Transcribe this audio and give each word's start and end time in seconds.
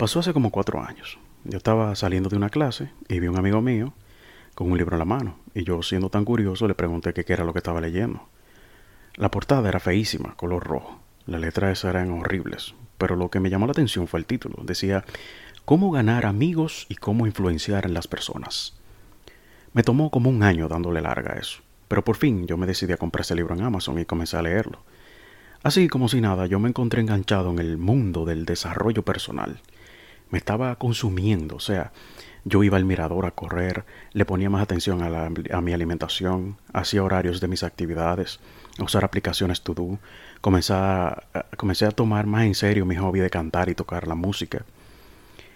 Pasó 0.00 0.20
hace 0.20 0.32
como 0.32 0.50
cuatro 0.50 0.82
años. 0.82 1.18
Yo 1.44 1.58
estaba 1.58 1.94
saliendo 1.94 2.30
de 2.30 2.36
una 2.36 2.48
clase 2.48 2.90
y 3.06 3.20
vi 3.20 3.26
a 3.26 3.30
un 3.30 3.38
amigo 3.38 3.60
mío 3.60 3.92
con 4.54 4.72
un 4.72 4.78
libro 4.78 4.94
en 4.94 4.98
la 4.98 5.04
mano. 5.04 5.36
Y 5.54 5.62
yo, 5.64 5.82
siendo 5.82 6.08
tan 6.08 6.24
curioso, 6.24 6.66
le 6.66 6.74
pregunté 6.74 7.12
qué 7.12 7.30
era 7.30 7.44
lo 7.44 7.52
que 7.52 7.58
estaba 7.58 7.82
leyendo. 7.82 8.26
La 9.16 9.30
portada 9.30 9.68
era 9.68 9.78
feísima, 9.78 10.36
color 10.36 10.64
rojo. 10.64 10.98
Las 11.26 11.42
letras 11.42 11.84
eran 11.84 12.12
horribles. 12.12 12.74
Pero 12.96 13.14
lo 13.14 13.28
que 13.28 13.40
me 13.40 13.50
llamó 13.50 13.66
la 13.66 13.72
atención 13.72 14.08
fue 14.08 14.20
el 14.20 14.24
título. 14.24 14.62
Decía, 14.62 15.04
¿Cómo 15.66 15.90
ganar 15.90 16.24
amigos 16.24 16.86
y 16.88 16.94
cómo 16.94 17.26
influenciar 17.26 17.84
en 17.84 17.92
las 17.92 18.08
personas? 18.08 18.78
Me 19.74 19.82
tomó 19.82 20.10
como 20.10 20.30
un 20.30 20.42
año 20.42 20.66
dándole 20.66 21.02
larga 21.02 21.34
a 21.34 21.38
eso. 21.38 21.60
Pero 21.88 22.02
por 22.02 22.16
fin 22.16 22.46
yo 22.46 22.56
me 22.56 22.66
decidí 22.66 22.94
a 22.94 22.96
comprar 22.96 23.20
ese 23.20 23.34
libro 23.34 23.54
en 23.54 23.60
Amazon 23.60 23.98
y 23.98 24.06
comencé 24.06 24.38
a 24.38 24.42
leerlo. 24.42 24.82
Así 25.62 25.88
como 25.88 26.08
si 26.08 26.22
nada, 26.22 26.46
yo 26.46 26.58
me 26.58 26.70
encontré 26.70 27.02
enganchado 27.02 27.50
en 27.50 27.58
el 27.58 27.76
mundo 27.76 28.24
del 28.24 28.46
desarrollo 28.46 29.04
personal 29.04 29.60
me 30.30 30.38
estaba 30.38 30.74
consumiendo, 30.76 31.56
o 31.56 31.60
sea, 31.60 31.92
yo 32.44 32.62
iba 32.62 32.76
al 32.76 32.84
mirador 32.84 33.26
a 33.26 33.32
correr, 33.32 33.84
le 34.12 34.24
ponía 34.24 34.50
más 34.50 34.62
atención 34.62 35.02
a, 35.02 35.60
mi 35.60 35.72
alimentación, 35.72 36.56
hacía 36.72 37.02
horarios 37.02 37.40
de 37.40 37.48
mis 37.48 37.62
actividades, 37.62 38.40
usar 38.78 39.04
aplicaciones 39.04 39.60
to 39.60 39.74
do, 39.74 39.98
comencé 40.40 40.72
a, 40.74 41.24
comencé 41.56 41.86
a 41.86 41.90
tomar 41.90 42.26
más 42.26 42.44
en 42.44 42.54
serio 42.54 42.86
mi 42.86 42.96
hobby 42.96 43.20
de 43.20 43.30
cantar 43.30 43.68
y 43.68 43.74
tocar 43.74 44.08
la 44.08 44.14
música. 44.14 44.64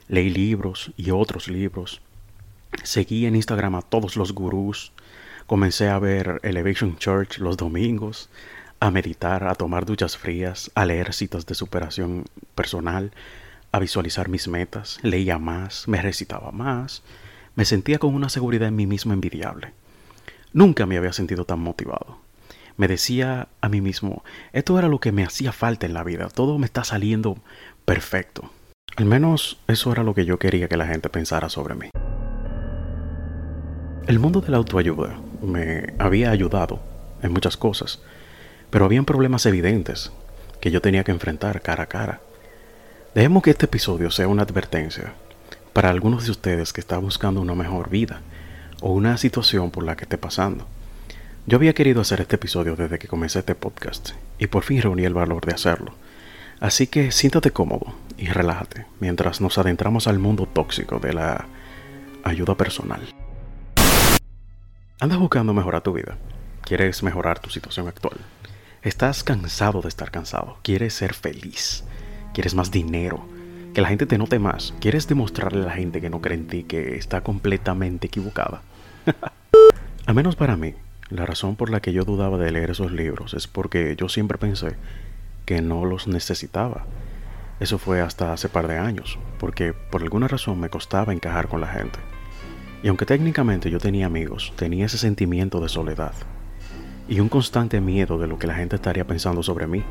Leí 0.08 0.28
libros 0.28 0.92
y 0.96 1.10
otros 1.10 1.48
libros. 1.48 2.02
Seguí 2.82 3.24
en 3.24 3.36
Instagram 3.36 3.76
a 3.76 3.82
todos 3.82 4.16
los 4.16 4.32
gurús. 4.32 4.92
Comencé 5.46 5.88
a 5.88 5.98
ver 5.98 6.40
Elevation 6.42 6.98
Church 6.98 7.38
los 7.38 7.56
domingos, 7.56 8.28
a 8.80 8.90
meditar, 8.90 9.44
a 9.44 9.54
tomar 9.54 9.86
duchas 9.86 10.18
frías, 10.18 10.70
a 10.74 10.84
leer 10.84 11.14
citas 11.14 11.46
de 11.46 11.54
superación 11.54 12.24
personal, 12.54 13.12
a 13.74 13.80
visualizar 13.80 14.28
mis 14.28 14.46
metas, 14.46 15.00
leía 15.02 15.36
más, 15.40 15.88
me 15.88 16.00
recitaba 16.00 16.52
más, 16.52 17.02
me 17.56 17.64
sentía 17.64 17.98
con 17.98 18.14
una 18.14 18.28
seguridad 18.28 18.68
en 18.68 18.76
mí 18.76 18.86
mismo 18.86 19.12
envidiable. 19.12 19.72
Nunca 20.52 20.86
me 20.86 20.96
había 20.96 21.12
sentido 21.12 21.44
tan 21.44 21.58
motivado. 21.58 22.18
Me 22.76 22.86
decía 22.86 23.48
a 23.60 23.68
mí 23.68 23.80
mismo, 23.80 24.22
esto 24.52 24.78
era 24.78 24.86
lo 24.86 25.00
que 25.00 25.10
me 25.10 25.24
hacía 25.24 25.50
falta 25.50 25.86
en 25.86 25.92
la 25.92 26.04
vida, 26.04 26.28
todo 26.28 26.56
me 26.56 26.66
está 26.66 26.84
saliendo 26.84 27.36
perfecto. 27.84 28.48
Al 28.94 29.06
menos 29.06 29.58
eso 29.66 29.90
era 29.90 30.04
lo 30.04 30.14
que 30.14 30.24
yo 30.24 30.38
quería 30.38 30.68
que 30.68 30.76
la 30.76 30.86
gente 30.86 31.08
pensara 31.08 31.48
sobre 31.48 31.74
mí. 31.74 31.90
El 34.06 34.20
mundo 34.20 34.40
de 34.40 34.50
la 34.50 34.58
autoayuda 34.58 35.18
me 35.42 35.94
había 35.98 36.30
ayudado 36.30 36.78
en 37.22 37.32
muchas 37.32 37.56
cosas, 37.56 38.00
pero 38.70 38.84
habían 38.84 39.04
problemas 39.04 39.46
evidentes 39.46 40.12
que 40.60 40.70
yo 40.70 40.80
tenía 40.80 41.02
que 41.02 41.10
enfrentar 41.10 41.60
cara 41.60 41.82
a 41.82 41.88
cara. 41.88 42.20
Dejemos 43.14 43.44
que 43.44 43.50
este 43.50 43.66
episodio 43.66 44.10
sea 44.10 44.26
una 44.26 44.42
advertencia 44.42 45.14
para 45.72 45.88
algunos 45.88 46.24
de 46.24 46.32
ustedes 46.32 46.72
que 46.72 46.80
están 46.80 47.00
buscando 47.00 47.40
una 47.40 47.54
mejor 47.54 47.88
vida 47.88 48.22
o 48.80 48.92
una 48.92 49.16
situación 49.18 49.70
por 49.70 49.84
la 49.84 49.94
que 49.94 50.02
esté 50.02 50.18
pasando. 50.18 50.66
Yo 51.46 51.56
había 51.56 51.74
querido 51.74 52.00
hacer 52.00 52.20
este 52.20 52.34
episodio 52.34 52.74
desde 52.74 52.98
que 52.98 53.06
comencé 53.06 53.38
este 53.38 53.54
podcast 53.54 54.10
y 54.36 54.48
por 54.48 54.64
fin 54.64 54.82
reuní 54.82 55.04
el 55.04 55.14
valor 55.14 55.46
de 55.46 55.54
hacerlo. 55.54 55.94
Así 56.58 56.88
que 56.88 57.12
siéntate 57.12 57.52
cómodo 57.52 57.94
y 58.18 58.26
relájate 58.26 58.86
mientras 58.98 59.40
nos 59.40 59.58
adentramos 59.58 60.08
al 60.08 60.18
mundo 60.18 60.46
tóxico 60.46 60.98
de 60.98 61.12
la 61.12 61.46
ayuda 62.24 62.56
personal. 62.56 63.00
¿Andas 64.98 65.18
buscando 65.20 65.54
mejorar 65.54 65.82
tu 65.82 65.92
vida? 65.92 66.18
¿Quieres 66.62 67.04
mejorar 67.04 67.38
tu 67.38 67.48
situación 67.48 67.86
actual? 67.86 68.16
¿Estás 68.82 69.22
cansado 69.22 69.82
de 69.82 69.88
estar 69.88 70.10
cansado? 70.10 70.58
¿Quieres 70.62 70.94
ser 70.94 71.14
feliz? 71.14 71.84
Quieres 72.34 72.54
más 72.54 72.70
dinero, 72.70 73.24
que 73.72 73.80
la 73.80 73.88
gente 73.88 74.06
te 74.06 74.18
note 74.18 74.38
más, 74.38 74.74
quieres 74.80 75.08
demostrarle 75.08 75.62
a 75.62 75.66
la 75.66 75.72
gente 75.72 76.00
que 76.00 76.10
no 76.10 76.20
cree 76.20 76.36
en 76.36 76.46
ti 76.46 76.64
que 76.64 76.96
está 76.96 77.22
completamente 77.22 78.08
equivocada. 78.08 78.62
Al 80.06 80.14
menos 80.14 80.36
para 80.36 80.56
mí, 80.56 80.74
la 81.08 81.24
razón 81.24 81.56
por 81.56 81.70
la 81.70 81.80
que 81.80 81.92
yo 81.92 82.04
dudaba 82.04 82.36
de 82.36 82.52
leer 82.52 82.70
esos 82.70 82.92
libros 82.92 83.32
es 83.34 83.46
porque 83.46 83.96
yo 83.96 84.08
siempre 84.08 84.36
pensé 84.36 84.76
que 85.46 85.62
no 85.62 85.84
los 85.84 86.06
necesitaba. 86.06 86.84
Eso 87.60 87.78
fue 87.78 88.00
hasta 88.00 88.32
hace 88.32 88.48
par 88.48 88.68
de 88.68 88.78
años, 88.78 89.18
porque 89.38 89.72
por 89.72 90.02
alguna 90.02 90.28
razón 90.28 90.60
me 90.60 90.68
costaba 90.70 91.12
encajar 91.12 91.48
con 91.48 91.60
la 91.60 91.68
gente. 91.68 91.98
Y 92.82 92.88
aunque 92.88 93.06
técnicamente 93.06 93.70
yo 93.70 93.78
tenía 93.78 94.06
amigos, 94.06 94.52
tenía 94.56 94.86
ese 94.86 94.98
sentimiento 94.98 95.60
de 95.60 95.68
soledad 95.68 96.12
y 97.08 97.20
un 97.20 97.28
constante 97.28 97.80
miedo 97.80 98.18
de 98.18 98.26
lo 98.26 98.38
que 98.38 98.46
la 98.46 98.54
gente 98.54 98.76
estaría 98.76 99.06
pensando 99.06 99.42
sobre 99.42 99.66
mí 99.66 99.84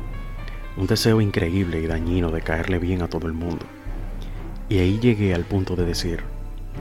un 0.76 0.86
deseo 0.86 1.20
increíble 1.20 1.80
y 1.80 1.86
dañino 1.86 2.30
de 2.30 2.42
caerle 2.42 2.78
bien 2.78 3.02
a 3.02 3.08
todo 3.08 3.26
el 3.26 3.32
mundo. 3.32 3.64
Y 4.68 4.78
ahí 4.78 4.98
llegué 4.98 5.34
al 5.34 5.44
punto 5.44 5.76
de 5.76 5.84
decir, 5.84 6.22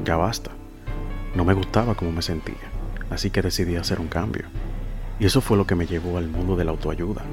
ya 0.03 0.15
basta, 0.15 0.51
no 1.35 1.45
me 1.45 1.53
gustaba 1.53 1.95
como 1.95 2.11
me 2.11 2.21
sentía, 2.21 2.55
así 3.09 3.29
que 3.29 3.41
decidí 3.41 3.75
hacer 3.75 3.99
un 3.99 4.07
cambio. 4.07 4.45
Y 5.19 5.25
eso 5.25 5.41
fue 5.41 5.57
lo 5.57 5.67
que 5.67 5.75
me 5.75 5.85
llevó 5.85 6.17
al 6.17 6.27
mundo 6.27 6.55
de 6.55 6.65
la 6.65 6.71
autoayuda. 6.71 7.23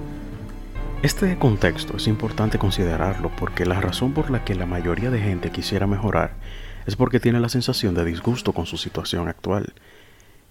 Este 1.02 1.38
contexto 1.38 1.96
es 1.96 2.06
importante 2.08 2.58
considerarlo 2.58 3.30
porque 3.38 3.64
la 3.64 3.80
razón 3.80 4.12
por 4.12 4.30
la 4.30 4.44
que 4.44 4.54
la 4.54 4.66
mayoría 4.66 5.10
de 5.10 5.20
gente 5.20 5.50
quisiera 5.50 5.86
mejorar 5.86 6.34
es 6.84 6.94
porque 6.94 7.20
tiene 7.20 7.40
la 7.40 7.48
sensación 7.48 7.94
de 7.94 8.04
disgusto 8.04 8.52
con 8.52 8.66
su 8.66 8.76
situación 8.76 9.28
actual. 9.28 9.72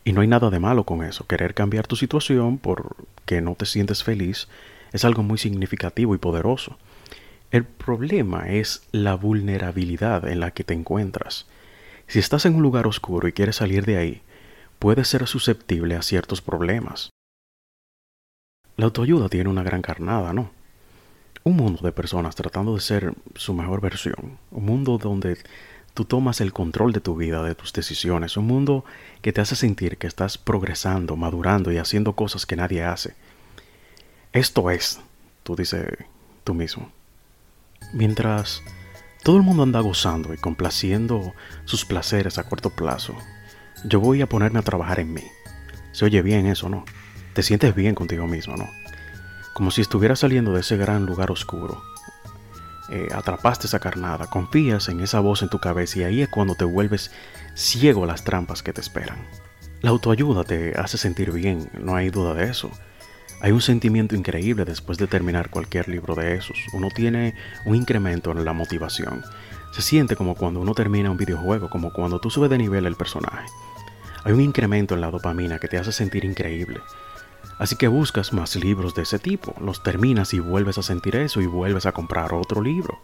Y 0.03 0.14
no 0.14 0.22
hay 0.22 0.28
nada 0.28 0.50
de 0.50 0.59
malo 0.59 0.86
con 0.86 1.03
eso, 1.03 1.28
querer 1.28 1.53
cambiar 1.53 1.86
tu 1.86 1.96
situación 1.96 2.58
porque 2.58 3.42
no 3.42 3.53
te 3.53 3.68
sientes 3.68 4.03
feliz 4.03 4.48
es 4.91 5.05
algo 5.05 5.23
muy 5.23 5.38
significativo 5.38 6.16
y 6.16 6.17
poderoso. 6.17 6.77
El 7.51 7.66
problema 7.66 8.50
es 8.50 8.83
la 8.91 9.16
vulnerabilidad 9.16 10.27
en 10.27 10.39
la 10.39 10.51
que 10.51 10.63
te 10.63 10.73
encuentras. 10.73 11.47
Si 12.07 12.19
estás 12.19 12.45
en 12.45 12.55
un 12.55 12.61
lugar 12.61 12.88
oscuro 12.88 13.27
y 13.27 13.33
quieres 13.33 13.57
salir 13.57 13.85
de 13.85 13.97
ahí, 13.97 14.22
puedes 14.77 15.07
ser 15.07 15.27
susceptible 15.27 15.95
a 15.95 16.01
ciertos 16.01 16.41
problemas. 16.41 17.09
La 18.77 18.85
autoayuda 18.85 19.29
tiene 19.29 19.50
una 19.50 19.63
gran 19.63 19.81
carnada, 19.81 20.31
¿no? 20.31 20.51
Un 21.44 21.56
mundo 21.56 21.81
de 21.81 21.91
personas 21.91 22.35
tratando 22.35 22.75
de 22.75 22.81
ser 22.81 23.13
su 23.35 23.53
mejor 23.53 23.81
versión, 23.81 24.38
un 24.51 24.66
mundo 24.66 24.97
donde 24.97 25.38
tú 25.94 26.06
tomas 26.06 26.41
el 26.41 26.53
control 26.53 26.94
de 26.94 27.01
tu 27.01 27.16
vida, 27.16 27.44
de 27.44 27.56
tus 27.56 27.73
decisiones, 27.73 28.38
un 28.38 28.47
mundo 28.47 28.85
que 29.21 29.33
te 29.33 29.41
hace 29.41 29.56
sentir 29.56 29.97
que 29.97 30.07
estás 30.07 30.38
progresando, 30.38 31.16
madurando 31.16 31.71
y 31.71 31.77
haciendo 31.77 32.13
cosas 32.13 32.45
que 32.45 32.56
nadie 32.56 32.83
hace. 32.83 33.16
Esto 34.31 34.69
es, 34.69 35.00
tú 35.44 35.56
dices 35.56 35.88
tú 36.44 36.53
mismo. 36.53 36.91
Mientras 37.94 38.62
todo 39.23 39.38
el 39.38 39.44
mundo 39.44 39.63
anda 39.63 39.79
gozando 39.79 40.34
y 40.34 40.38
complaciendo 40.38 41.34
sus 41.66 41.84
placeres 41.84 42.38
a 42.38 42.44
corto 42.44 42.69
plazo, 42.69 43.16
yo 43.85 44.00
voy 44.00 44.22
a 44.22 44.29
ponerme 44.29 44.59
a 44.59 44.63
trabajar 44.63 45.00
en 45.00 45.13
mí. 45.13 45.23
Se 45.94 46.06
oye 46.06 46.22
bien 46.22 46.45
eso, 46.45 46.69
¿no? 46.69 46.85
Te 47.34 47.41
sientes 47.41 47.73
bien 47.73 47.95
contigo 47.95 48.28
mismo, 48.28 48.56
¿no? 48.56 48.69
Como 49.53 49.72
si 49.72 49.81
estuvieras 49.81 50.19
saliendo 50.19 50.53
de 50.53 50.62
ese 50.62 50.78
gran 50.78 51.07
lugar 51.07 51.31
oscuro. 51.31 51.81
Eh, 52.91 53.07
atrapaste 53.13 53.66
esa 53.66 53.79
carnada, 53.79 54.28
confías 54.28 54.89
en 54.89 55.00
esa 55.00 55.19
voz 55.19 55.41
en 55.41 55.50
tu 55.50 55.59
cabeza 55.59 56.00
y 56.00 56.03
ahí 56.03 56.22
es 56.22 56.29
cuando 56.29 56.56
te 56.56 56.66
vuelves 56.66 57.12
ciego 57.56 58.03
a 58.03 58.07
las 58.07 58.23
trampas 58.23 58.62
que 58.62 58.73
te 58.73 58.81
esperan. 58.81 59.18
La 59.81 59.89
autoayuda 59.89 60.44
te 60.44 60.78
hace 60.78 61.00
sentir 61.00 61.31
bien, 61.31 61.69
no 61.79 61.95
hay 61.95 62.09
duda 62.09 62.35
de 62.35 62.45
eso. 62.45 62.72
Hay 63.41 63.53
un 63.53 63.61
sentimiento 63.61 64.16
increíble 64.16 64.66
después 64.66 64.97
de 64.97 65.07
terminar 65.07 65.50
cualquier 65.50 65.88
libro 65.88 66.13
de 66.13 66.35
esos. 66.35 66.57
Uno 66.73 66.89
tiene 66.94 67.35
un 67.66 67.75
incremento 67.75 68.31
en 68.31 68.44
la 68.44 68.51
motivación. 68.51 69.23
Se 69.72 69.81
siente 69.81 70.17
como 70.17 70.35
cuando 70.35 70.59
uno 70.59 70.73
termina 70.73 71.09
un 71.09 71.16
videojuego, 71.16 71.69
como 71.69 71.94
cuando 71.94 72.19
tú 72.19 72.29
subes 72.29 72.50
de 72.50 72.57
nivel 72.57 72.85
el 72.85 72.95
personaje. 72.95 73.47
Hay 74.25 74.33
un 74.33 74.41
incremento 74.41 74.94
en 74.94 75.00
la 75.00 75.09
dopamina 75.09 75.57
que 75.57 75.69
te 75.69 75.77
hace 75.77 75.94
sentir 75.94 76.25
increíble. 76.25 76.81
Así 77.59 77.77
que 77.77 77.88
buscas 77.88 78.33
más 78.33 78.57
libros 78.57 78.94
de 78.94 79.03
ese 79.03 79.19
tipo, 79.19 79.56
los 79.61 79.83
terminas 79.83 80.33
y 80.33 80.39
vuelves 80.39 80.77
a 80.77 80.83
sentir 80.83 81.16
eso 81.16 81.39
y 81.39 81.45
vuelves 81.45 81.85
a 81.85 81.94
comprar 81.94 82.33
otro 82.33 82.61
libro. 82.61 83.00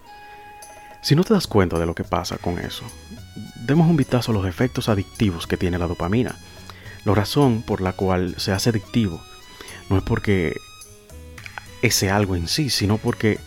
Si 1.01 1.15
no 1.15 1.23
te 1.23 1.33
das 1.33 1.47
cuenta 1.47 1.79
de 1.79 1.85
lo 1.85 1.95
que 1.95 2.03
pasa 2.03 2.37
con 2.37 2.59
eso, 2.59 2.83
demos 3.65 3.87
un 3.87 3.95
vistazo 3.95 4.31
a 4.31 4.35
los 4.35 4.47
efectos 4.47 4.89
adictivos 4.89 5.47
que 5.47 5.55
tiene 5.55 5.77
la 5.77 5.87
dopamina. 5.87 6.35
La 7.05 7.13
razón 7.13 7.61
por 7.61 7.79
la 7.79 7.93
cual 7.93 8.35
se 8.37 8.51
hace 8.51 8.71
adictivo 8.71 9.21
no 9.89 9.97
es 9.97 10.03
porque 10.03 10.57
ese 11.81 12.09
algo 12.09 12.35
en 12.35 12.47
sí, 12.47 12.69
sino 12.69 12.97
porque 12.97 13.39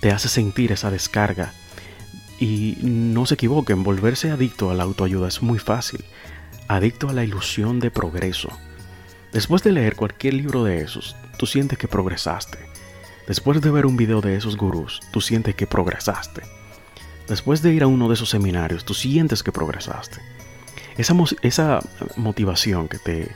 te 0.00 0.10
hace 0.10 0.28
sentir 0.28 0.72
esa 0.72 0.90
descarga. 0.90 1.52
Y 2.38 2.76
no 2.82 3.26
se 3.26 3.34
equivoquen, 3.34 3.84
volverse 3.84 4.30
adicto 4.30 4.70
a 4.70 4.74
la 4.74 4.82
autoayuda 4.82 5.28
es 5.28 5.42
muy 5.42 5.58
fácil. 5.58 6.04
Adicto 6.68 7.08
a 7.08 7.12
la 7.12 7.24
ilusión 7.24 7.80
de 7.80 7.90
progreso. 7.90 8.48
Después 9.32 9.62
de 9.62 9.72
leer 9.72 9.96
cualquier 9.96 10.34
libro 10.34 10.64
de 10.64 10.80
esos, 10.80 11.16
tú 11.38 11.46
sientes 11.46 11.78
que 11.78 11.88
progresaste. 11.88 12.58
Después 13.26 13.60
de 13.60 13.70
ver 13.70 13.86
un 13.86 13.96
video 13.96 14.20
de 14.20 14.36
esos 14.36 14.56
gurús, 14.56 15.00
tú 15.12 15.20
sientes 15.20 15.54
que 15.54 15.66
progresaste. 15.66 16.42
Después 17.28 17.62
de 17.62 17.72
ir 17.72 17.82
a 17.82 17.86
uno 17.86 18.08
de 18.08 18.14
esos 18.14 18.28
seminarios, 18.28 18.84
tú 18.84 18.92
sientes 18.94 19.42
que 19.42 19.52
progresaste. 19.52 20.20
Esa, 20.98 21.14
esa 21.42 21.80
motivación 22.16 22.88
que 22.88 22.98
te 22.98 23.34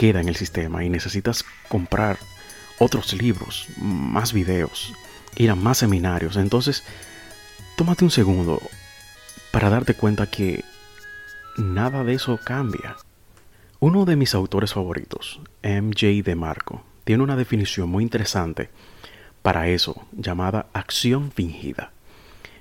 queda 0.00 0.22
en 0.22 0.30
el 0.30 0.36
sistema 0.36 0.82
y 0.82 0.88
necesitas 0.88 1.44
comprar 1.68 2.18
otros 2.78 3.12
libros, 3.12 3.66
más 3.76 4.32
videos, 4.32 4.94
ir 5.36 5.50
a 5.50 5.54
más 5.54 5.76
seminarios. 5.76 6.38
Entonces, 6.38 6.84
tómate 7.76 8.04
un 8.04 8.10
segundo 8.10 8.62
para 9.50 9.68
darte 9.68 9.92
cuenta 9.92 10.26
que 10.26 10.64
nada 11.58 12.02
de 12.02 12.14
eso 12.14 12.40
cambia. 12.42 12.96
Uno 13.78 14.06
de 14.06 14.16
mis 14.16 14.34
autores 14.34 14.72
favoritos, 14.72 15.38
MJ 15.62 16.22
DeMarco, 16.24 16.82
tiene 17.04 17.22
una 17.22 17.36
definición 17.36 17.90
muy 17.90 18.02
interesante 18.02 18.70
para 19.42 19.68
eso, 19.68 20.06
llamada 20.12 20.68
acción 20.72 21.30
fingida, 21.30 21.92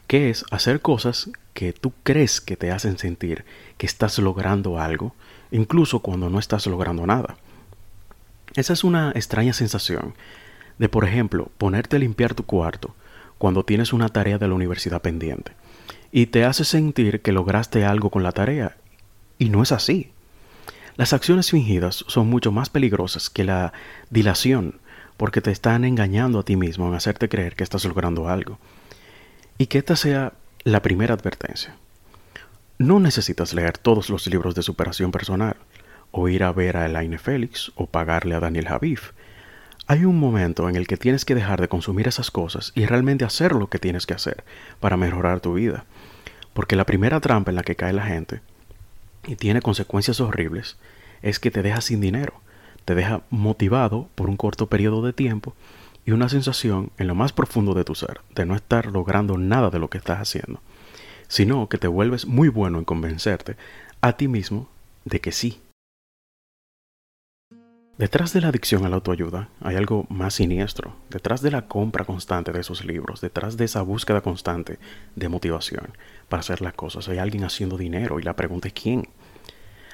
que 0.08 0.30
es 0.30 0.44
hacer 0.52 0.82
cosas 0.82 1.30
que 1.60 1.74
tú 1.74 1.92
crees 2.04 2.40
que 2.40 2.56
te 2.56 2.72
hacen 2.72 2.98
sentir 2.98 3.44
que 3.78 3.86
estás 3.86 4.18
logrando 4.18 4.80
algo, 4.80 5.14
incluso 5.52 6.00
cuando 6.00 6.30
no 6.30 6.40
estás 6.40 6.66
logrando 6.68 7.06
nada. 7.06 7.36
Esa 8.56 8.72
es 8.72 8.86
una 8.86 9.12
extraña 9.14 9.52
sensación 9.52 10.14
de, 10.78 10.88
por 10.88 11.04
ejemplo, 11.04 11.52
ponerte 11.58 11.98
a 11.98 12.00
limpiar 12.00 12.34
tu 12.34 12.46
cuarto 12.46 12.96
cuando 13.38 13.66
tienes 13.66 13.92
una 13.92 14.08
tarea 14.08 14.38
de 14.38 14.48
la 14.48 14.54
universidad 14.54 15.02
pendiente 15.02 15.52
y 16.14 16.28
te 16.28 16.46
hace 16.46 16.64
sentir 16.64 17.20
que 17.20 17.34
lograste 17.34 17.84
algo 17.84 18.10
con 18.10 18.24
la 18.24 18.32
tarea 18.32 18.78
y 19.38 19.50
no 19.50 19.62
es 19.62 19.74
así. 19.74 20.12
Las 20.96 21.12
acciones 21.12 21.52
fingidas 21.52 22.06
son 22.08 22.30
mucho 22.30 22.54
más 22.54 22.70
peligrosas 22.70 23.30
que 23.30 23.44
la 23.44 23.74
dilación 24.10 24.76
porque 25.18 25.42
te 25.42 25.52
están 25.52 25.84
engañando 25.84 26.40
a 26.40 26.44
ti 26.44 26.56
mismo 26.56 26.88
en 26.88 26.94
hacerte 26.94 27.28
creer 27.28 27.58
que 27.58 27.66
estás 27.66 27.84
logrando 27.84 28.30
algo. 28.30 28.60
Y 29.58 29.66
que 29.66 29.80
esta 29.80 29.98
sea 29.98 30.32
la 30.71 30.81
primera 30.81 31.16
advertencia. 31.16 31.75
No 32.77 33.00
necesitas 33.00 33.54
leer 33.54 33.77
todos 33.77 34.10
los 34.10 34.27
libros 34.27 34.54
de 34.54 34.62
superación 34.62 35.12
personal, 35.12 35.56
o 36.12 36.30
ir 36.30 36.44
a 36.44 36.51
ver 36.51 36.77
a 36.77 36.86
Elaine 36.86 37.18
Félix, 37.18 37.71
o 37.75 37.88
pagarle 37.88 38.36
a 38.36 38.39
Daniel 38.39 38.68
Javif. 38.68 39.12
Hay 39.88 40.06
un 40.06 40.19
momento 40.19 40.69
en 40.69 40.75
el 40.75 40.86
que 40.86 40.98
tienes 40.98 41.25
que 41.25 41.33
dejar 41.33 41.60
de 41.60 41.68
consumir 41.68 42.07
esas 42.07 42.30
cosas 42.30 42.71
y 42.75 42.86
realmente 42.86 43.25
hacer 43.25 43.54
lo 43.54 43.68
que 43.68 43.80
tienes 43.80 44.06
que 44.06 44.13
hacer 44.13 44.44
para 44.80 44.98
mejorar 44.98 45.39
tu 45.39 45.56
vida. 45.56 45.86
Porque 46.54 46.75
la 46.75 46.86
primera 46.86 47.19
trampa 47.19 47.50
en 47.50 47.56
la 47.56 47.63
que 47.63 47.75
cae 47.75 47.94
la 47.94 48.06
gente 48.06 48.42
y 49.25 49.36
tiene 49.36 49.62
consecuencias 49.62 50.19
horribles 50.19 50.77
es 51.24 51.39
que 51.39 51.50
te 51.50 51.63
deja 51.63 51.81
sin 51.81 52.00
dinero, 52.00 52.42
te 52.86 52.94
deja 52.94 53.21
motivado 53.31 54.07
por 54.13 54.30
un 54.30 54.38
corto 54.38 54.68
periodo 54.68 55.01
de 55.01 55.13
tiempo 55.13 55.56
y 56.10 56.12
una 56.12 56.28
sensación 56.28 56.92
en 56.98 57.06
lo 57.06 57.14
más 57.14 57.34
profundo 57.34 57.76
de 57.76 57.84
tu 57.84 57.94
ser 57.94 58.22
de 58.34 58.44
no 58.44 58.56
estar 58.56 58.88
logrando 58.88 59.38
nada 59.38 59.70
de 59.70 59.78
lo 59.78 59.92
que 59.92 60.00
estás 60.00 60.18
haciendo, 60.18 60.60
sino 61.28 61.70
que 61.70 61.78
te 61.78 61.88
vuelves 61.88 62.26
muy 62.26 62.50
bueno 62.50 62.80
en 62.80 62.84
convencerte 62.84 63.58
a 64.02 64.14
ti 64.14 64.28
mismo 64.28 64.68
de 65.06 65.22
que 65.22 65.32
sí. 65.32 65.62
Detrás 68.00 68.34
de 68.34 68.42
la 68.42 68.48
adicción 68.48 68.86
a 68.86 68.90
la 68.90 68.96
autoayuda 68.96 69.50
hay 69.62 69.76
algo 69.76 70.08
más 70.10 70.34
siniestro, 70.34 70.96
detrás 71.12 71.44
de 71.44 71.52
la 71.52 71.68
compra 71.68 72.06
constante 72.06 72.52
de 72.52 72.62
esos 72.62 72.84
libros, 72.84 73.22
detrás 73.22 73.56
de 73.56 73.66
esa 73.66 73.84
búsqueda 73.84 74.22
constante 74.22 74.80
de 75.16 75.30
motivación 75.30 75.96
para 76.28 76.40
hacer 76.40 76.62
las 76.62 76.74
cosas, 76.74 77.08
hay 77.08 77.20
alguien 77.20 77.44
haciendo 77.44 77.78
dinero 77.78 78.20
y 78.20 78.24
la 78.24 78.36
pregunta 78.36 78.68
es 78.68 78.74
quién. 78.74 79.10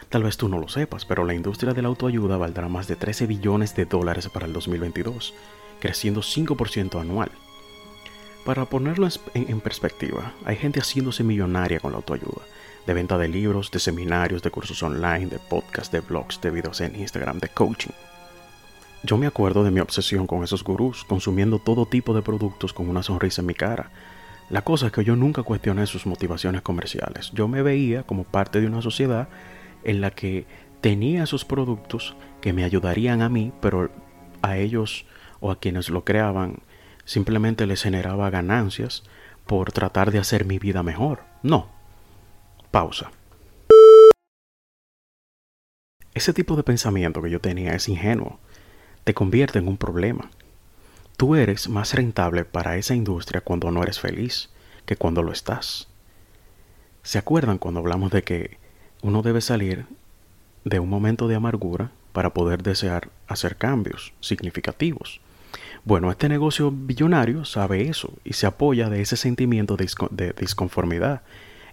Tal 0.07 0.23
vez 0.23 0.37
tú 0.37 0.47
no 0.47 0.59
lo 0.59 0.69
sepas, 0.69 1.03
pero 1.03 1.25
la 1.25 1.33
industria 1.33 1.73
de 1.73 1.81
la 1.81 1.89
autoayuda 1.89 2.37
valdrá 2.37 2.69
más 2.69 2.87
de 2.87 2.95
13 2.95 3.27
billones 3.27 3.75
de 3.75 3.83
dólares 3.83 4.29
para 4.29 4.45
el 4.45 4.53
2022, 4.53 5.33
creciendo 5.79 6.21
5% 6.21 6.99
anual. 6.99 7.31
Para 8.45 8.65
ponerlo 8.65 9.07
en, 9.33 9.59
perspectiva, 9.59 10.33
hay 10.45 10.55
gente 10.55 10.79
haciéndose 10.79 11.23
millonaria 11.23 11.79
con 11.79 11.91
la 11.91 11.97
autoayuda, 11.97 12.43
de 12.85 12.93
venta 12.93 13.17
de 13.17 13.27
libros, 13.27 13.71
de 13.71 13.79
seminarios, 13.79 14.43
de 14.43 14.51
cursos 14.51 14.83
online, 14.83 15.25
de 15.25 15.39
podcasts, 15.39 15.91
de 15.91 16.01
blogs, 16.01 16.39
de 16.41 16.51
videos 16.51 16.79
en 16.81 16.95
Instagram, 16.95 17.39
de 17.39 17.49
coaching. 17.49 17.93
Yo 19.03 19.17
me 19.17 19.25
acuerdo 19.25 19.63
de 19.63 19.71
mi 19.71 19.79
obsesión 19.79 20.27
con 20.27 20.43
esos 20.43 20.63
gurús, 20.63 21.03
consumiendo 21.05 21.57
todo 21.57 21.87
tipo 21.87 22.13
de 22.13 22.21
productos 22.21 22.71
con 22.71 22.87
una 22.87 23.01
sonrisa 23.01 23.41
en 23.41 23.47
mi 23.47 23.55
cara. 23.55 23.89
La 24.49 24.61
cosa 24.61 24.87
es 24.87 24.91
que 24.91 25.03
yo 25.03 25.15
nunca 25.15 25.41
cuestioné 25.41 25.87
sus 25.87 26.05
motivaciones 26.05 26.61
comerciales. 26.61 27.31
Yo 27.33 27.47
me 27.47 27.63
veía 27.63 28.03
como 28.03 28.25
parte 28.25 28.61
de 28.61 28.67
una 28.67 28.83
sociedad 28.83 29.27
en 29.83 30.01
la 30.01 30.11
que 30.11 30.45
tenía 30.81 31.23
esos 31.23 31.45
productos 31.45 32.15
que 32.41 32.53
me 32.53 32.63
ayudarían 32.63 33.23
a 33.23 33.29
mí, 33.29 33.51
pero 33.59 33.89
a 34.43 34.57
ellos 34.57 35.05
o 35.45 35.51
a 35.51 35.59
quienes 35.59 35.89
lo 35.89 36.03
creaban 36.03 36.63
simplemente 37.05 37.67
les 37.67 37.83
generaba 37.83 38.31
ganancias 38.31 39.03
por 39.45 39.71
tratar 39.71 40.09
de 40.09 40.17
hacer 40.17 40.43
mi 40.45 40.57
vida 40.57 40.81
mejor. 40.81 41.21
No. 41.43 41.67
Pausa. 42.71 43.11
Ese 46.15 46.33
tipo 46.33 46.55
de 46.55 46.63
pensamiento 46.63 47.21
que 47.21 47.29
yo 47.29 47.39
tenía 47.39 47.73
es 47.75 47.87
ingenuo. 47.87 48.39
Te 49.03 49.13
convierte 49.13 49.59
en 49.59 49.67
un 49.67 49.77
problema. 49.77 50.31
Tú 51.15 51.35
eres 51.35 51.69
más 51.69 51.93
rentable 51.93 52.43
para 52.43 52.77
esa 52.77 52.95
industria 52.95 53.41
cuando 53.41 53.69
no 53.69 53.83
eres 53.83 53.99
feliz 53.99 54.49
que 54.87 54.95
cuando 54.95 55.21
lo 55.21 55.31
estás. 55.31 55.89
¿Se 57.03 57.19
acuerdan 57.19 57.59
cuando 57.59 57.81
hablamos 57.81 58.09
de 58.11 58.23
que 58.23 58.57
uno 59.03 59.21
debe 59.21 59.41
salir 59.41 59.85
de 60.63 60.79
un 60.79 60.89
momento 60.89 61.27
de 61.27 61.35
amargura 61.35 61.91
para 62.15 62.33
poder 62.33 62.63
desear 62.63 63.09
hacer 63.27 63.57
cambios 63.57 64.13
significativos. 64.21 65.19
Bueno, 65.83 66.09
este 66.11 66.29
negocio 66.29 66.71
billonario 66.71 67.45
sabe 67.45 67.87
eso 67.87 68.13
y 68.23 68.33
se 68.33 68.47
apoya 68.47 68.89
de 68.89 69.01
ese 69.01 69.17
sentimiento 69.17 69.77
de, 69.77 70.33
disconformidad 70.33 71.21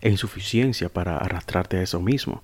e 0.01 0.11
insuficiencia 0.11 0.89
para 0.89 1.17
arrastrarte 1.17 1.79
a 1.79 1.83
eso 1.83 2.01
mismo. 2.01 2.43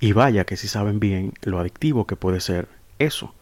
Y 0.00 0.12
vaya 0.12 0.44
que 0.44 0.56
si 0.56 0.68
saben 0.68 1.00
bien 1.00 1.32
lo 1.42 1.58
adictivo 1.58 2.06
que 2.06 2.16
puede 2.16 2.40
ser 2.40 2.68
eso. 2.98 3.34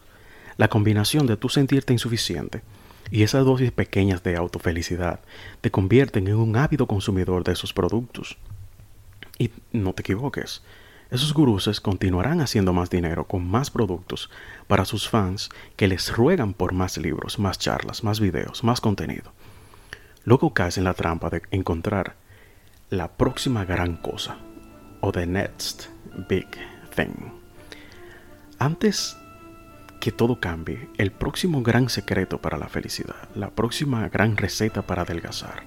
La 0.57 0.69
combinación 0.69 1.27
de 1.27 1.37
tu 1.37 1.49
sentirte 1.49 1.93
insuficiente 1.93 2.63
y 3.11 3.23
esas 3.23 3.45
dosis 3.45 3.71
pequeñas 3.71 4.23
de 4.23 4.35
autofelicidad 4.35 5.19
te 5.61 5.71
convierten 5.71 6.27
en 6.27 6.35
un 6.35 6.55
ávido 6.55 6.87
consumidor 6.87 7.43
de 7.43 7.53
esos 7.53 7.73
productos. 7.73 8.37
Y 9.37 9.51
no 9.71 9.93
te 9.93 10.01
equivoques, 10.01 10.63
esos 11.09 11.33
guruses 11.33 11.79
continuarán 11.79 12.41
haciendo 12.41 12.73
más 12.73 12.89
dinero 12.89 13.25
con 13.27 13.47
más 13.47 13.71
productos 13.71 14.29
para 14.67 14.85
sus 14.85 15.09
fans 15.09 15.49
que 15.75 15.87
les 15.87 16.15
ruegan 16.15 16.53
por 16.53 16.73
más 16.73 16.97
libros, 16.97 17.39
más 17.39 17.57
charlas, 17.57 18.03
más 18.03 18.19
videos, 18.19 18.63
más 18.63 18.81
contenido. 18.81 19.31
Luego 20.25 20.53
caes 20.53 20.77
en 20.77 20.83
la 20.83 20.93
trampa 20.93 21.29
de 21.29 21.41
encontrar 21.51 22.15
la 22.89 23.09
próxima 23.09 23.63
gran 23.63 23.95
cosa 23.95 24.37
o 25.01 25.11
the 25.11 25.25
next 25.25 25.87
big 26.27 26.47
thing. 26.95 27.31
Antes 28.59 29.15
que 29.99 30.11
todo 30.11 30.39
cambie, 30.39 30.89
el 30.97 31.11
próximo 31.11 31.63
gran 31.63 31.89
secreto 31.89 32.39
para 32.39 32.57
la 32.57 32.67
felicidad, 32.67 33.29
la 33.35 33.49
próxima 33.49 34.07
gran 34.09 34.37
receta 34.37 34.81
para 34.81 35.03
adelgazar, 35.03 35.63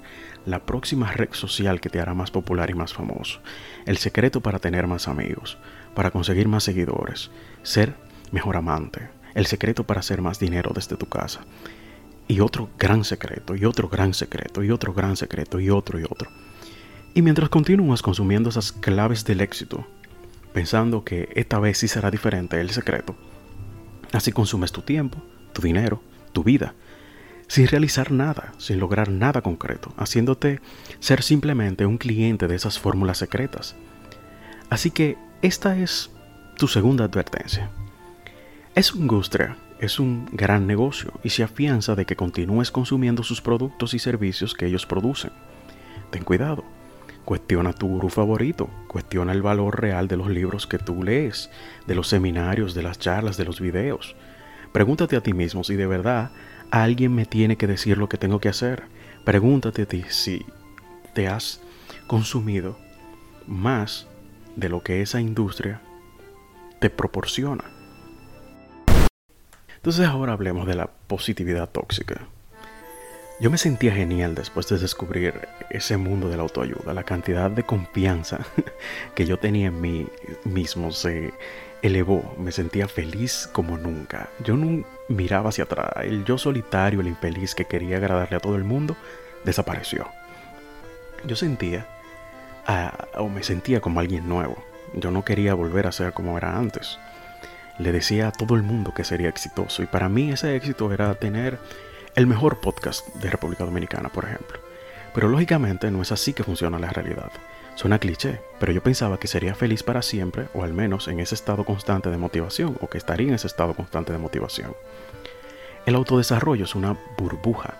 la 0.46 0.60
próxima 0.66 1.12
red 1.12 1.32
social 1.32 1.80
que 1.80 1.90
te 1.90 2.00
hará 2.00 2.14
más 2.14 2.30
popular 2.30 2.70
y 2.70 2.74
más 2.74 2.92
famoso, 2.92 3.40
el 3.86 3.98
secreto 3.98 4.40
para 4.40 4.58
tener 4.58 4.86
más 4.86 5.08
amigos, 5.08 5.58
para 5.94 6.10
conseguir 6.10 6.48
más 6.48 6.64
seguidores, 6.64 7.30
ser 7.62 7.94
mejor 8.32 8.56
amante, 8.56 9.10
el 9.34 9.46
secreto 9.46 9.84
para 9.84 10.00
hacer 10.00 10.22
más 10.22 10.38
dinero 10.38 10.72
desde 10.74 10.96
tu 10.96 11.06
casa. 11.06 11.40
Y 12.28 12.40
otro 12.40 12.70
gran 12.78 13.04
secreto, 13.04 13.56
y 13.56 13.64
otro 13.64 13.88
gran 13.88 14.14
secreto, 14.14 14.62
y 14.62 14.70
otro 14.70 14.92
gran 14.92 15.16
secreto, 15.16 15.58
y 15.58 15.70
otro 15.70 15.98
y 15.98 16.04
otro. 16.04 16.30
Y 17.12 17.22
mientras 17.22 17.48
continúas 17.48 18.02
consumiendo 18.02 18.50
esas 18.50 18.70
claves 18.70 19.24
del 19.24 19.40
éxito, 19.40 19.86
pensando 20.52 21.04
que 21.04 21.28
esta 21.34 21.58
vez 21.58 21.78
sí 21.78 21.88
será 21.88 22.10
diferente 22.10 22.60
el 22.60 22.70
secreto, 22.70 23.16
así 24.12 24.30
consumes 24.30 24.70
tu 24.70 24.82
tiempo, 24.82 25.18
tu 25.52 25.62
dinero, 25.62 26.00
tu 26.32 26.44
vida, 26.44 26.74
sin 27.50 27.66
realizar 27.66 28.12
nada, 28.12 28.52
sin 28.58 28.78
lograr 28.78 29.10
nada 29.10 29.40
concreto, 29.42 29.92
haciéndote 29.96 30.60
ser 31.00 31.20
simplemente 31.24 31.84
un 31.84 31.98
cliente 31.98 32.46
de 32.46 32.54
esas 32.54 32.78
fórmulas 32.78 33.18
secretas. 33.18 33.74
Así 34.68 34.92
que 34.92 35.18
esta 35.42 35.76
es 35.76 36.12
tu 36.56 36.68
segunda 36.68 37.06
advertencia. 37.06 37.68
Es 38.76 38.94
un 38.94 39.00
industria, 39.00 39.56
es 39.80 39.98
un 39.98 40.28
gran 40.30 40.68
negocio 40.68 41.12
y 41.24 41.30
se 41.30 41.42
afianza 41.42 41.96
de 41.96 42.06
que 42.06 42.14
continúes 42.14 42.70
consumiendo 42.70 43.24
sus 43.24 43.42
productos 43.42 43.94
y 43.94 43.98
servicios 43.98 44.54
que 44.54 44.66
ellos 44.66 44.86
producen. 44.86 45.32
Ten 46.10 46.22
cuidado. 46.22 46.62
Cuestiona 47.24 47.72
tu 47.72 47.88
gurú 47.88 48.10
favorito, 48.10 48.70
cuestiona 48.86 49.32
el 49.32 49.42
valor 49.42 49.80
real 49.80 50.06
de 50.06 50.16
los 50.16 50.28
libros 50.28 50.68
que 50.68 50.78
tú 50.78 51.02
lees, 51.02 51.50
de 51.88 51.96
los 51.96 52.06
seminarios, 52.06 52.74
de 52.74 52.84
las 52.84 53.00
charlas, 53.00 53.36
de 53.36 53.44
los 53.44 53.60
videos. 53.60 54.14
Pregúntate 54.70 55.16
a 55.16 55.20
ti 55.20 55.32
mismo 55.32 55.64
si 55.64 55.74
de 55.74 55.88
verdad 55.88 56.30
alguien 56.70 57.14
me 57.14 57.26
tiene 57.26 57.56
que 57.56 57.66
decir 57.66 57.98
lo 57.98 58.08
que 58.08 58.18
tengo 58.18 58.40
que 58.40 58.48
hacer. 58.48 58.84
Pregúntate 59.24 59.82
a 59.82 59.86
ti 59.86 60.04
si 60.08 60.44
te 61.14 61.28
has 61.28 61.60
consumido 62.06 62.78
más 63.46 64.06
de 64.56 64.68
lo 64.68 64.82
que 64.82 65.02
esa 65.02 65.20
industria 65.20 65.80
te 66.78 66.90
proporciona. 66.90 67.64
Entonces 69.76 70.06
ahora 70.06 70.32
hablemos 70.32 70.66
de 70.66 70.74
la 70.74 70.86
positividad 70.86 71.68
tóxica. 71.68 72.20
Yo 73.40 73.50
me 73.50 73.56
sentía 73.56 73.92
genial 73.92 74.34
después 74.34 74.68
de 74.68 74.78
descubrir 74.78 75.48
ese 75.70 75.96
mundo 75.96 76.28
de 76.28 76.36
la 76.36 76.42
autoayuda. 76.42 76.92
La 76.92 77.04
cantidad 77.04 77.50
de 77.50 77.64
confianza 77.64 78.40
que 79.14 79.24
yo 79.24 79.38
tenía 79.38 79.68
en 79.68 79.80
mí 79.80 80.06
mismo 80.44 80.92
se 80.92 81.32
elevó. 81.80 82.34
Me 82.38 82.52
sentía 82.52 82.86
feliz 82.86 83.48
como 83.50 83.78
nunca. 83.78 84.28
Yo 84.44 84.58
no 84.58 84.84
miraba 85.10 85.50
hacia 85.50 85.64
atrás. 85.64 85.90
El 86.02 86.24
yo 86.24 86.38
solitario, 86.38 87.00
el 87.00 87.08
infeliz 87.08 87.54
que 87.54 87.66
quería 87.66 87.98
agradarle 87.98 88.36
a 88.36 88.40
todo 88.40 88.56
el 88.56 88.64
mundo, 88.64 88.96
desapareció. 89.44 90.08
Yo 91.24 91.36
sentía 91.36 91.86
o 93.16 93.28
me 93.28 93.42
sentía 93.42 93.80
como 93.80 94.00
alguien 94.00 94.28
nuevo. 94.28 94.62
Yo 94.94 95.10
no 95.10 95.24
quería 95.24 95.54
volver 95.54 95.86
a 95.86 95.92
ser 95.92 96.12
como 96.12 96.38
era 96.38 96.56
antes. 96.56 96.98
Le 97.78 97.92
decía 97.92 98.28
a 98.28 98.32
todo 98.32 98.54
el 98.54 98.62
mundo 98.62 98.94
que 98.94 99.04
sería 99.04 99.28
exitoso 99.28 99.82
y 99.82 99.86
para 99.86 100.08
mí 100.08 100.30
ese 100.30 100.54
éxito 100.54 100.92
era 100.92 101.14
tener 101.14 101.58
el 102.14 102.26
mejor 102.26 102.60
podcast 102.60 103.06
de 103.16 103.30
República 103.30 103.64
Dominicana, 103.64 104.08
por 104.08 104.24
ejemplo. 104.24 104.60
Pero 105.14 105.28
lógicamente 105.28 105.90
no 105.90 106.02
es 106.02 106.12
así 106.12 106.32
que 106.32 106.44
funciona 106.44 106.78
la 106.78 106.90
realidad. 106.90 107.32
Suena 107.74 107.98
cliché, 107.98 108.40
pero 108.58 108.72
yo 108.72 108.82
pensaba 108.82 109.18
que 109.18 109.28
sería 109.28 109.54
feliz 109.54 109.82
para 109.82 110.02
siempre, 110.02 110.48
o 110.54 110.64
al 110.64 110.74
menos 110.74 111.08
en 111.08 111.20
ese 111.20 111.34
estado 111.34 111.64
constante 111.64 112.10
de 112.10 112.18
motivación, 112.18 112.76
o 112.80 112.88
que 112.88 112.98
estaría 112.98 113.28
en 113.28 113.34
ese 113.34 113.46
estado 113.46 113.74
constante 113.74 114.12
de 114.12 114.18
motivación. 114.18 114.74
El 115.86 115.94
autodesarrollo 115.94 116.64
es 116.64 116.74
una 116.74 116.98
burbuja, 117.16 117.74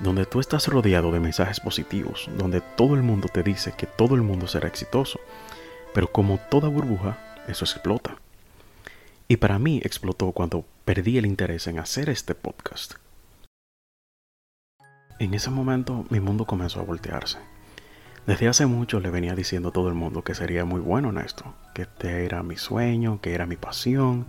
donde 0.00 0.26
tú 0.26 0.40
estás 0.40 0.68
rodeado 0.68 1.10
de 1.12 1.20
mensajes 1.20 1.60
positivos, 1.60 2.28
donde 2.36 2.60
todo 2.60 2.94
el 2.94 3.02
mundo 3.02 3.28
te 3.32 3.42
dice 3.42 3.72
que 3.76 3.86
todo 3.86 4.14
el 4.14 4.22
mundo 4.22 4.46
será 4.46 4.68
exitoso, 4.68 5.20
pero 5.94 6.10
como 6.10 6.38
toda 6.38 6.68
burbuja, 6.68 7.18
eso 7.48 7.64
explota. 7.64 8.16
Y 9.26 9.36
para 9.36 9.58
mí 9.58 9.80
explotó 9.82 10.32
cuando 10.32 10.64
perdí 10.84 11.16
el 11.16 11.24
interés 11.24 11.66
en 11.66 11.78
hacer 11.78 12.10
este 12.10 12.34
podcast. 12.34 12.94
En 15.18 15.32
ese 15.32 15.48
momento 15.48 16.04
mi 16.10 16.20
mundo 16.20 16.44
comenzó 16.44 16.80
a 16.80 16.84
voltearse. 16.84 17.38
Desde 18.26 18.48
hace 18.48 18.64
mucho 18.64 19.00
le 19.00 19.10
venía 19.10 19.34
diciendo 19.34 19.68
a 19.68 19.72
todo 19.72 19.88
el 19.88 19.94
mundo 19.94 20.24
que 20.24 20.34
sería 20.34 20.64
muy 20.64 20.80
bueno 20.80 21.10
en 21.10 21.18
esto, 21.18 21.44
que 21.74 21.82
este 21.82 22.24
era 22.24 22.42
mi 22.42 22.56
sueño, 22.56 23.20
que 23.20 23.34
era 23.34 23.44
mi 23.44 23.56
pasión, 23.56 24.24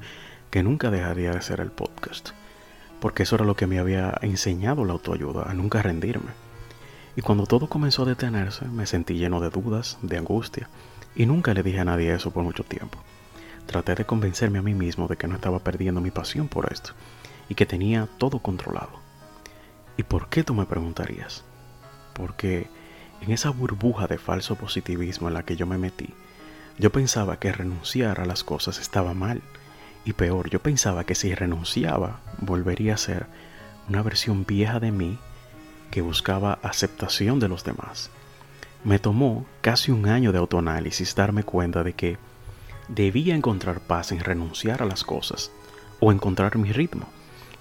que 0.51 0.63
nunca 0.63 0.91
dejaría 0.91 1.31
de 1.31 1.41
ser 1.41 1.61
el 1.61 1.71
podcast, 1.71 2.31
porque 2.99 3.23
eso 3.23 3.35
era 3.35 3.45
lo 3.45 3.55
que 3.55 3.67
me 3.67 3.79
había 3.79 4.13
enseñado 4.21 4.83
la 4.83 4.91
autoayuda, 4.91 5.43
a 5.43 5.53
nunca 5.53 5.81
rendirme. 5.81 6.31
Y 7.15 7.21
cuando 7.21 7.45
todo 7.45 7.69
comenzó 7.69 8.03
a 8.03 8.07
detenerse, 8.07 8.65
me 8.65 8.85
sentí 8.85 9.13
lleno 9.13 9.39
de 9.39 9.49
dudas, 9.49 9.97
de 10.01 10.17
angustia, 10.17 10.67
y 11.15 11.25
nunca 11.25 11.53
le 11.53 11.63
dije 11.63 11.79
a 11.79 11.85
nadie 11.85 12.13
eso 12.13 12.31
por 12.31 12.43
mucho 12.43 12.65
tiempo. 12.65 12.99
Traté 13.65 13.95
de 13.95 14.05
convencerme 14.05 14.59
a 14.59 14.61
mí 14.61 14.73
mismo 14.73 15.07
de 15.07 15.15
que 15.15 15.29
no 15.29 15.35
estaba 15.35 15.59
perdiendo 15.59 16.01
mi 16.01 16.11
pasión 16.11 16.49
por 16.49 16.69
esto, 16.69 16.91
y 17.47 17.55
que 17.55 17.65
tenía 17.65 18.09
todo 18.17 18.39
controlado. 18.39 18.99
¿Y 19.95 20.03
por 20.03 20.27
qué 20.27 20.43
tú 20.43 20.53
me 20.53 20.65
preguntarías? 20.65 21.45
Porque 22.13 22.67
en 23.21 23.31
esa 23.31 23.49
burbuja 23.49 24.07
de 24.07 24.17
falso 24.17 24.55
positivismo 24.55 25.27
en 25.27 25.33
la 25.33 25.43
que 25.43 25.55
yo 25.55 25.65
me 25.65 25.77
metí, 25.77 26.13
yo 26.77 26.91
pensaba 26.91 27.39
que 27.39 27.53
renunciar 27.53 28.19
a 28.19 28.25
las 28.25 28.43
cosas 28.43 28.79
estaba 28.79 29.13
mal. 29.13 29.41
Y 30.03 30.13
peor, 30.13 30.49
yo 30.49 30.59
pensaba 30.61 31.05
que 31.05 31.15
si 31.15 31.33
renunciaba, 31.33 32.19
volvería 32.39 32.95
a 32.95 32.97
ser 32.97 33.27
una 33.87 34.03
versión 34.03 34.45
vieja 34.45 34.79
de 34.79 34.91
mí 34.91 35.17
que 35.89 36.01
buscaba 36.01 36.59
aceptación 36.61 37.39
de 37.39 37.47
los 37.47 37.63
demás. 37.63 38.09
Me 38.83 38.99
tomó 38.99 39.45
casi 39.61 39.91
un 39.91 40.07
año 40.07 40.31
de 40.31 40.37
autoanálisis 40.37 41.15
darme 41.15 41.43
cuenta 41.43 41.83
de 41.83 41.93
que 41.93 42.17
debía 42.87 43.35
encontrar 43.35 43.79
paz 43.79 44.11
en 44.11 44.19
renunciar 44.19 44.83
a 44.83 44.85
las 44.85 45.03
cosas 45.03 45.51
o 45.99 46.11
encontrar 46.11 46.57
mi 46.57 46.71
ritmo 46.71 47.07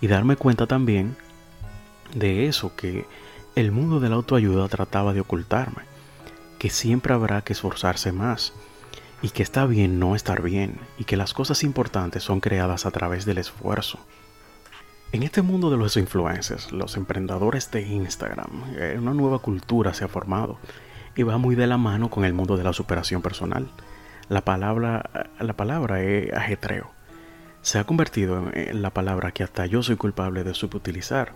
y 0.00 0.08
darme 0.08 0.36
cuenta 0.36 0.66
también 0.66 1.16
de 2.14 2.46
eso 2.46 2.74
que 2.76 3.06
el 3.54 3.70
mundo 3.70 4.00
de 4.00 4.08
la 4.08 4.16
autoayuda 4.16 4.68
trataba 4.68 5.12
de 5.12 5.20
ocultarme, 5.20 5.82
que 6.58 6.70
siempre 6.70 7.14
habrá 7.14 7.42
que 7.42 7.52
esforzarse 7.52 8.10
más, 8.10 8.52
y 9.22 9.30
que 9.30 9.42
está 9.42 9.64
bien 9.66 9.98
no 9.98 10.16
estar 10.16 10.42
bien, 10.42 10.78
y 10.98 11.04
que 11.04 11.16
las 11.16 11.34
cosas 11.34 11.62
importantes 11.62 12.22
son 12.22 12.40
creadas 12.40 12.84
a 12.84 12.90
través 12.90 13.24
del 13.24 13.38
esfuerzo. 13.38 13.98
En 15.12 15.22
este 15.22 15.42
mundo 15.42 15.70
de 15.70 15.76
los 15.76 15.96
influencers, 15.96 16.72
los 16.72 16.96
emprendedores 16.96 17.70
de 17.70 17.82
Instagram, 17.82 18.50
eh, 18.76 18.96
una 18.98 19.14
nueva 19.14 19.38
cultura 19.38 19.94
se 19.94 20.04
ha 20.04 20.08
formado 20.08 20.58
y 21.14 21.22
va 21.22 21.38
muy 21.38 21.54
de 21.54 21.68
la 21.68 21.78
mano 21.78 22.10
con 22.10 22.24
el 22.24 22.34
mundo 22.34 22.56
de 22.56 22.64
la 22.64 22.72
superación 22.72 23.22
personal. 23.22 23.70
La 24.28 24.40
palabra, 24.40 25.30
la 25.38 25.52
palabra 25.52 26.02
es 26.02 26.32
ajetreo. 26.32 26.90
Se 27.62 27.78
ha 27.78 27.84
convertido 27.84 28.50
en 28.52 28.82
la 28.82 28.90
palabra 28.90 29.30
que 29.30 29.44
hasta 29.44 29.66
yo 29.66 29.82
soy 29.84 29.94
culpable 29.96 30.42
de 30.42 30.54
subutilizar. 30.54 31.32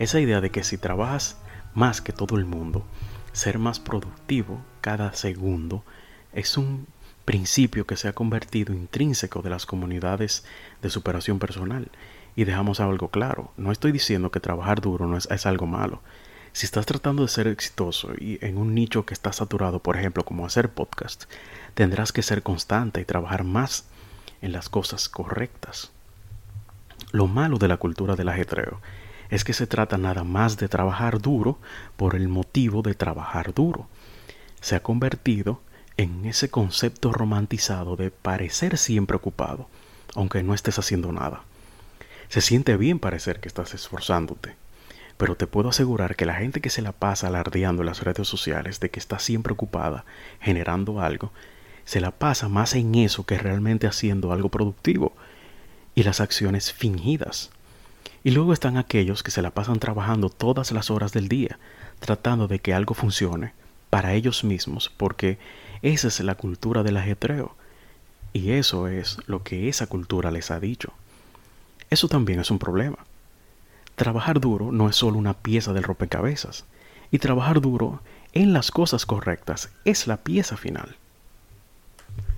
Esa 0.00 0.18
idea 0.18 0.40
de 0.40 0.50
que 0.50 0.64
si 0.64 0.76
trabajas 0.76 1.38
más 1.74 2.00
que 2.00 2.12
todo 2.12 2.36
el 2.36 2.44
mundo, 2.44 2.84
ser 3.32 3.58
más 3.58 3.80
productivo 3.80 4.60
cada 4.80 5.12
segundo 5.12 5.84
es 6.32 6.56
un 6.56 6.86
principio 7.24 7.86
que 7.86 7.96
se 7.96 8.08
ha 8.08 8.12
convertido 8.12 8.74
intrínseco 8.74 9.42
de 9.42 9.50
las 9.50 9.66
comunidades 9.66 10.44
de 10.82 10.90
superación 10.90 11.38
personal. 11.38 11.88
Y 12.36 12.44
dejamos 12.44 12.80
algo 12.80 13.08
claro, 13.08 13.52
no 13.56 13.72
estoy 13.72 13.92
diciendo 13.92 14.30
que 14.30 14.40
trabajar 14.40 14.80
duro 14.80 15.06
no 15.06 15.16
es, 15.16 15.46
algo 15.46 15.66
malo. 15.66 16.00
Si 16.52 16.66
estás 16.66 16.86
tratando 16.86 17.22
de 17.22 17.28
ser 17.28 17.46
exitoso 17.46 18.12
y 18.18 18.44
en 18.44 18.56
un 18.56 18.74
nicho 18.74 19.06
que 19.06 19.14
está 19.14 19.32
saturado, 19.32 19.80
por 19.80 19.96
ejemplo, 19.96 20.24
como 20.24 20.46
hacer 20.46 20.70
podcast, 20.70 21.24
tendrás 21.74 22.12
que 22.12 22.22
ser 22.22 22.42
constante 22.42 23.00
y 23.00 23.04
trabajar 23.04 23.44
más 23.44 23.84
en 24.42 24.52
las 24.52 24.68
cosas 24.68 25.08
correctas. 25.08 25.92
Lo 27.12 27.26
malo 27.26 27.58
de 27.58 27.68
la 27.68 27.76
cultura 27.76 28.16
del 28.16 28.28
ajetreo 28.28 28.80
es 29.30 29.44
que 29.44 29.52
se 29.52 29.66
trata 29.66 29.96
nada 29.96 30.24
más 30.24 30.56
de 30.56 30.68
trabajar 30.68 31.20
duro 31.20 31.58
por 31.96 32.14
el 32.16 32.28
motivo 32.28 32.82
de 32.82 32.94
trabajar 32.94 33.54
duro. 33.54 33.88
Se 34.60 34.74
ha 34.74 34.82
convertido 34.82 35.60
en 35.96 36.26
ese 36.26 36.50
concepto 36.50 37.12
romantizado 37.12 37.96
de 37.96 38.10
parecer 38.10 38.76
siempre 38.76 39.16
ocupado, 39.16 39.68
aunque 40.14 40.42
no 40.42 40.54
estés 40.54 40.78
haciendo 40.78 41.12
nada. 41.12 41.42
Se 42.28 42.40
siente 42.40 42.76
bien 42.76 42.98
parecer 42.98 43.40
que 43.40 43.48
estás 43.48 43.74
esforzándote, 43.74 44.56
pero 45.16 45.36
te 45.36 45.46
puedo 45.46 45.68
asegurar 45.68 46.16
que 46.16 46.26
la 46.26 46.34
gente 46.34 46.60
que 46.60 46.70
se 46.70 46.82
la 46.82 46.92
pasa 46.92 47.26
alardeando 47.26 47.82
en 47.82 47.86
las 47.86 48.02
redes 48.02 48.26
sociales 48.26 48.80
de 48.80 48.90
que 48.90 48.98
está 48.98 49.18
siempre 49.18 49.52
ocupada 49.52 50.04
generando 50.40 51.00
algo, 51.00 51.32
se 51.84 52.00
la 52.00 52.10
pasa 52.10 52.48
más 52.48 52.74
en 52.74 52.94
eso 52.94 53.26
que 53.26 53.38
realmente 53.38 53.86
haciendo 53.86 54.32
algo 54.32 54.48
productivo 54.48 55.12
y 55.94 56.04
las 56.04 56.20
acciones 56.20 56.72
fingidas. 56.72 57.50
Y 58.22 58.32
luego 58.32 58.52
están 58.52 58.76
aquellos 58.76 59.22
que 59.22 59.30
se 59.30 59.42
la 59.42 59.50
pasan 59.50 59.78
trabajando 59.78 60.28
todas 60.28 60.72
las 60.72 60.90
horas 60.90 61.12
del 61.12 61.28
día, 61.28 61.58
tratando 62.00 62.48
de 62.48 62.58
que 62.58 62.74
algo 62.74 62.94
funcione 62.94 63.54
para 63.88 64.12
ellos 64.12 64.44
mismos, 64.44 64.92
porque 64.96 65.38
esa 65.82 66.08
es 66.08 66.20
la 66.20 66.34
cultura 66.34 66.82
del 66.82 66.98
ajetreo. 66.98 67.54
Y 68.32 68.52
eso 68.52 68.88
es 68.88 69.16
lo 69.26 69.42
que 69.42 69.68
esa 69.68 69.86
cultura 69.86 70.30
les 70.30 70.50
ha 70.50 70.60
dicho. 70.60 70.92
Eso 71.88 72.08
también 72.08 72.40
es 72.40 72.50
un 72.50 72.58
problema. 72.58 72.98
Trabajar 73.96 74.38
duro 74.38 74.70
no 74.70 74.88
es 74.88 74.96
solo 74.96 75.18
una 75.18 75.34
pieza 75.34 75.72
del 75.72 75.82
rompecabezas, 75.82 76.64
y 77.10 77.18
trabajar 77.18 77.60
duro 77.60 78.00
en 78.32 78.52
las 78.52 78.70
cosas 78.70 79.06
correctas 79.06 79.70
es 79.84 80.06
la 80.06 80.18
pieza 80.18 80.56
final. 80.56 80.96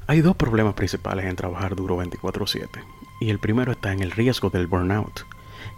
Hay 0.07 0.21
dos 0.23 0.37
problemas 0.37 0.75
principales 0.75 1.27
en 1.27 1.37
trabajar 1.37 1.77
duro 1.77 1.97
24/7, 1.97 2.83
y 3.21 3.31
el 3.31 3.39
primero 3.39 3.73
está 3.73 3.93
en 3.93 4.01
el 4.01 4.11
riesgo 4.13 4.49
del 4.49 4.67
burnout 4.67 5.25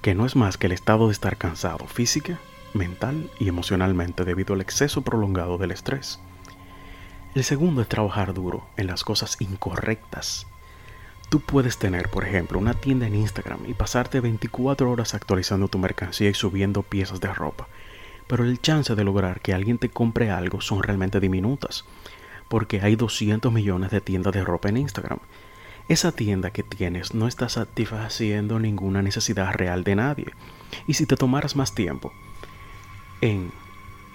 que 0.03 0.15
no 0.15 0.27
es 0.27 0.37
más 0.37 0.57
que 0.57 0.67
el 0.67 0.73
estado 0.73 1.07
de 1.07 1.13
estar 1.13 1.37
cansado 1.37 1.87
física, 1.87 2.39
mental 2.75 3.31
y 3.39 3.49
emocionalmente 3.49 4.25
debido 4.25 4.55
al 4.55 4.61
exceso 4.61 5.03
prolongado 5.03 5.59
del 5.59 5.71
estrés. 5.71 6.21
El 7.35 7.45
segundo 7.45 7.83
es 7.83 7.89
trabajar 7.89 8.35
duro 8.35 8.67
en 8.77 8.87
las 8.87 9.03
cosas 9.03 9.41
incorrectas. 9.41 10.47
Tú 11.31 11.41
puedes 11.41 11.79
tener, 11.79 12.09
por 12.11 12.25
ejemplo, 12.25 12.59
una 12.59 12.75
tienda 12.75 13.07
en 13.07 13.17
Instagram 13.17 13.61
y 13.67 13.75
pasarte 13.75 14.21
24 14.21 14.91
horas 14.91 15.15
actualizando 15.15 15.69
tu 15.69 15.79
mercancía 15.79 16.31
y 16.31 16.35
subiendo 16.35 16.83
piezas 16.83 17.21
de 17.21 17.33
ropa, 17.33 17.67
pero 18.29 18.45
el 18.45 18.61
chance 18.61 18.95
de 18.95 19.05
lograr 19.05 19.41
que 19.41 19.53
alguien 19.53 19.79
te 19.79 19.89
compre 19.89 20.31
algo 20.31 20.61
son 20.61 20.83
realmente 20.83 21.19
diminutas, 21.19 21.85
porque 22.49 22.81
hay 22.83 22.95
200 22.95 23.53
millones 23.53 23.91
de 23.91 24.01
tiendas 24.01 24.33
de 24.33 24.45
ropa 24.45 24.69
en 24.69 24.77
Instagram 24.77 25.19
esa 25.89 26.13
tienda 26.13 26.51
que 26.51 26.63
tienes 26.63 27.15
no 27.15 27.29
está 27.29 27.49
satisfaciendo 27.49 28.59
ninguna 28.59 29.03
necesidad 29.03 29.53
real 29.53 29.85
de 29.85 29.97
nadie. 29.97 30.27
Y 30.87 30.95
si 30.95 31.07
te 31.07 31.17
tomaras 31.17 31.57
más 31.57 31.75
tiempo 31.75 32.13
en 33.21 33.53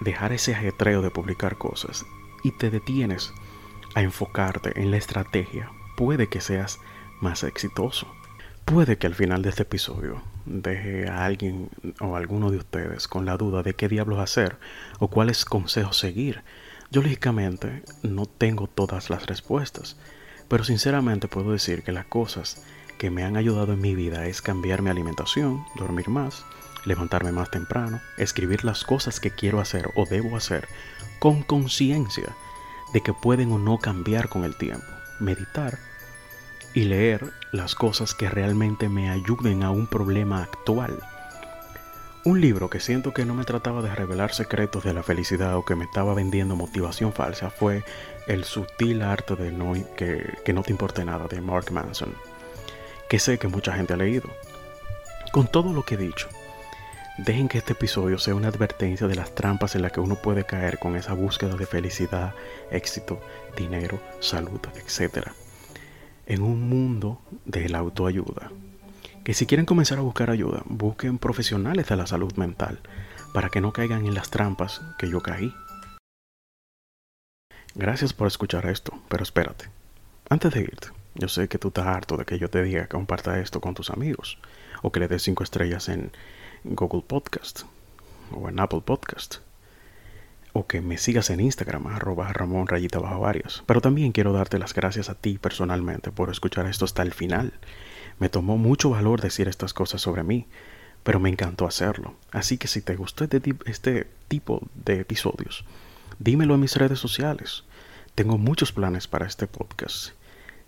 dejar 0.00 0.32
ese 0.32 0.54
ajetreo 0.54 1.00
de 1.00 1.10
publicar 1.10 1.58
cosas 1.58 2.04
y 2.42 2.50
te 2.52 2.70
detienes 2.70 3.32
a 3.94 4.02
enfocarte 4.02 4.80
en 4.80 4.90
la 4.90 4.96
estrategia, 4.96 5.70
puede 5.96 6.28
que 6.28 6.40
seas 6.40 6.80
más 7.20 7.44
exitoso. 7.44 8.12
Puede 8.64 8.98
que 8.98 9.06
al 9.06 9.14
final 9.14 9.42
de 9.42 9.50
este 9.50 9.62
episodio 9.62 10.22
deje 10.46 11.08
a 11.08 11.24
alguien 11.24 11.70
o 12.00 12.14
a 12.14 12.18
alguno 12.18 12.50
de 12.50 12.58
ustedes 12.58 13.08
con 13.08 13.26
la 13.26 13.36
duda 13.36 13.62
de 13.62 13.74
qué 13.74 13.88
diablos 13.88 14.18
hacer 14.18 14.58
o 14.98 15.08
cuáles 15.08 15.44
consejos 15.44 15.98
seguir. 15.98 16.42
Yo 16.90 17.02
lógicamente 17.02 17.82
no 18.02 18.26
tengo 18.26 18.66
todas 18.66 19.10
las 19.10 19.26
respuestas 19.26 19.96
pero 20.50 20.64
sinceramente 20.64 21.28
puedo 21.28 21.52
decir 21.52 21.84
que 21.84 21.92
las 21.92 22.06
cosas 22.06 22.62
que 22.98 23.08
me 23.08 23.22
han 23.22 23.36
ayudado 23.36 23.72
en 23.72 23.80
mi 23.80 23.94
vida 23.94 24.26
es 24.26 24.42
cambiar 24.42 24.82
mi 24.82 24.90
alimentación, 24.90 25.64
dormir 25.76 26.08
más, 26.08 26.44
levantarme 26.84 27.30
más 27.30 27.50
temprano, 27.52 28.00
escribir 28.18 28.64
las 28.64 28.82
cosas 28.84 29.20
que 29.20 29.30
quiero 29.30 29.60
hacer 29.60 29.88
o 29.94 30.06
debo 30.06 30.36
hacer 30.36 30.66
con 31.20 31.44
conciencia 31.44 32.34
de 32.92 33.00
que 33.00 33.14
pueden 33.14 33.52
o 33.52 33.58
no 33.58 33.78
cambiar 33.78 34.28
con 34.28 34.42
el 34.42 34.56
tiempo, 34.56 34.84
meditar 35.20 35.78
y 36.74 36.82
leer 36.82 37.32
las 37.52 37.76
cosas 37.76 38.12
que 38.12 38.28
realmente 38.28 38.88
me 38.88 39.08
ayuden 39.08 39.62
a 39.62 39.70
un 39.70 39.86
problema 39.86 40.42
actual. 40.42 40.98
Un 42.24 42.40
libro 42.40 42.68
que 42.68 42.80
siento 42.80 43.14
que 43.14 43.24
no 43.24 43.34
me 43.34 43.44
trataba 43.44 43.82
de 43.82 43.94
revelar 43.94 44.34
secretos 44.34 44.84
de 44.84 44.92
la 44.92 45.02
felicidad 45.02 45.56
o 45.56 45.64
que 45.64 45.76
me 45.76 45.84
estaba 45.84 46.12
vendiendo 46.12 46.54
motivación 46.54 47.12
falsa 47.12 47.50
fue 47.50 47.82
El 48.30 48.44
sutil 48.44 49.02
arte 49.02 49.34
de 49.34 49.50
no, 49.50 49.72
que, 49.96 50.24
que 50.44 50.52
no 50.52 50.62
te 50.62 50.70
importe 50.70 51.04
nada 51.04 51.26
de 51.26 51.40
Mark 51.40 51.72
Manson, 51.72 52.14
que 53.08 53.18
sé 53.18 53.40
que 53.40 53.48
mucha 53.48 53.72
gente 53.72 53.94
ha 53.94 53.96
leído. 53.96 54.30
Con 55.32 55.48
todo 55.48 55.72
lo 55.72 55.82
que 55.82 55.96
he 55.96 55.98
dicho, 55.98 56.28
dejen 57.18 57.48
que 57.48 57.58
este 57.58 57.72
episodio 57.72 58.20
sea 58.20 58.36
una 58.36 58.46
advertencia 58.46 59.08
de 59.08 59.16
las 59.16 59.34
trampas 59.34 59.74
en 59.74 59.82
las 59.82 59.90
que 59.90 59.98
uno 59.98 60.14
puede 60.14 60.44
caer 60.44 60.78
con 60.78 60.94
esa 60.94 61.12
búsqueda 61.12 61.56
de 61.56 61.66
felicidad, 61.66 62.32
éxito, 62.70 63.20
dinero, 63.56 63.98
salud, 64.20 64.60
etc. 64.76 65.30
En 66.24 66.42
un 66.42 66.68
mundo 66.68 67.20
de 67.46 67.68
la 67.68 67.78
autoayuda 67.78 68.52
que 69.24 69.34
si 69.34 69.46
quieren 69.46 69.66
comenzar 69.66 69.98
a 69.98 70.02
buscar 70.02 70.30
ayuda, 70.30 70.62
busquen 70.66 71.18
profesionales 71.18 71.88
de 71.88 71.96
la 71.96 72.06
salud 72.06 72.32
mental 72.36 72.78
para 73.34 73.48
que 73.48 73.60
no 73.60 73.72
caigan 73.72 74.06
en 74.06 74.14
las 74.14 74.30
trampas 74.30 74.82
que 75.00 75.10
yo 75.10 75.20
caí. 75.20 75.52
Gracias 77.74 78.12
por 78.12 78.26
escuchar 78.26 78.66
esto, 78.66 78.92
pero 79.08 79.22
espérate. 79.22 79.66
Antes 80.28 80.52
de 80.52 80.60
irte, 80.60 80.88
yo 81.14 81.28
sé 81.28 81.48
que 81.48 81.58
tú 81.58 81.68
estás 81.68 81.86
harto 81.86 82.16
de 82.16 82.24
que 82.24 82.38
yo 82.38 82.50
te 82.50 82.62
diga 82.62 82.82
que 82.82 82.88
comparta 82.88 83.38
esto 83.40 83.60
con 83.60 83.74
tus 83.74 83.90
amigos, 83.90 84.38
o 84.82 84.92
que 84.92 85.00
le 85.00 85.08
des 85.08 85.22
5 85.22 85.42
estrellas 85.44 85.88
en 85.88 86.12
Google 86.64 87.04
Podcast, 87.06 87.62
o 88.32 88.48
en 88.48 88.60
Apple 88.60 88.82
Podcast, 88.84 89.36
o 90.52 90.66
que 90.66 90.80
me 90.80 90.98
sigas 90.98 91.30
en 91.30 91.40
Instagram, 91.40 91.86
arroba 91.86 92.32
Ramón 92.32 92.66
Rayita 92.66 92.98
Bajo 92.98 93.20
Varias. 93.20 93.62
Pero 93.66 93.80
también 93.80 94.12
quiero 94.12 94.32
darte 94.32 94.58
las 94.58 94.74
gracias 94.74 95.08
a 95.08 95.14
ti 95.14 95.38
personalmente 95.38 96.10
por 96.10 96.30
escuchar 96.30 96.66
esto 96.66 96.84
hasta 96.84 97.02
el 97.02 97.12
final 97.12 97.52
me 98.20 98.28
tomó 98.28 98.58
mucho 98.58 98.90
valor 98.90 99.20
decir 99.22 99.48
estas 99.48 99.72
cosas 99.72 100.02
sobre 100.02 100.22
mí, 100.22 100.46
pero 101.02 101.18
me 101.18 101.30
encantó 101.30 101.66
hacerlo. 101.66 102.14
Así 102.30 102.58
que 102.58 102.68
si 102.68 102.82
te 102.82 102.94
gustó 102.94 103.24
este, 103.24 103.54
este 103.64 104.06
tipo 104.28 104.60
de 104.74 105.00
episodios, 105.00 105.64
dímelo 106.20 106.54
en 106.54 106.60
mis 106.60 106.76
redes 106.76 107.00
sociales. 107.00 107.64
Tengo 108.14 108.38
muchos 108.38 108.70
planes 108.70 109.08
para 109.08 109.26
este 109.26 109.48
podcast. 109.48 110.12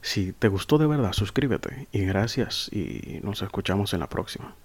Si 0.01 0.33
te 0.33 0.49
gustó 0.49 0.79
de 0.79 0.87
verdad, 0.87 1.13
suscríbete 1.13 1.87
y 1.93 2.01
gracias 2.01 2.69
y 2.73 3.21
nos 3.23 3.43
escuchamos 3.43 3.93
en 3.93 4.01
la 4.01 4.09
próxima. 4.09 4.57